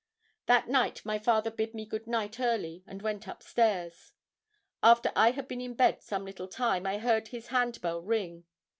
[0.47, 4.13] That night my father bid me good night early and went upstairs.
[4.81, 8.45] After I had been in bed some little time, I heard his hand bell ring.